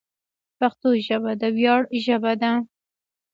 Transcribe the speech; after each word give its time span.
پښتو 0.59 0.89
ژبه 1.07 1.31
د 1.41 1.43
ویاړ 1.57 1.81
ژبه 2.05 2.33
ده. 2.41 2.51